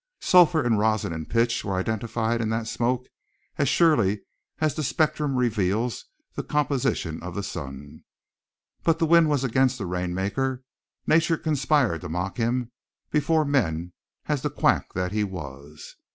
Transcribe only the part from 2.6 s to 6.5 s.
smoke as surely as the spectrum reveals the